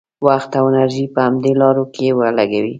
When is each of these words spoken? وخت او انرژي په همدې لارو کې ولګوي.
وخت 0.27 0.51
او 0.59 0.65
انرژي 0.71 1.05
په 1.15 1.19
همدې 1.27 1.53
لارو 1.61 1.85
کې 1.95 2.07
ولګوي. 2.19 2.69